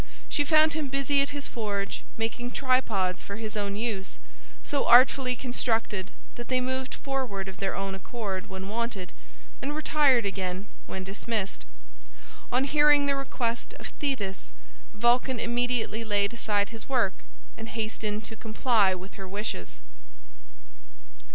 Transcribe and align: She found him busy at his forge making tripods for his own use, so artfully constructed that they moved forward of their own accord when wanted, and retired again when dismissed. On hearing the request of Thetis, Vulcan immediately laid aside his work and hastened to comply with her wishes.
She 0.29 0.43
found 0.43 0.73
him 0.73 0.87
busy 0.87 1.21
at 1.21 1.29
his 1.29 1.45
forge 1.45 2.01
making 2.17 2.49
tripods 2.53 3.21
for 3.21 3.35
his 3.35 3.55
own 3.55 3.75
use, 3.75 4.17
so 4.63 4.87
artfully 4.87 5.35
constructed 5.35 6.09
that 6.37 6.47
they 6.47 6.59
moved 6.59 6.95
forward 6.95 7.47
of 7.47 7.57
their 7.57 7.75
own 7.75 7.93
accord 7.93 8.49
when 8.49 8.67
wanted, 8.67 9.13
and 9.61 9.75
retired 9.75 10.25
again 10.25 10.65
when 10.87 11.03
dismissed. 11.03 11.65
On 12.51 12.63
hearing 12.63 13.05
the 13.05 13.15
request 13.15 13.75
of 13.75 13.89
Thetis, 13.99 14.51
Vulcan 14.95 15.39
immediately 15.39 16.03
laid 16.03 16.33
aside 16.33 16.69
his 16.69 16.89
work 16.89 17.13
and 17.55 17.69
hastened 17.69 18.25
to 18.25 18.35
comply 18.35 18.95
with 18.95 19.13
her 19.21 19.27
wishes. 19.27 19.81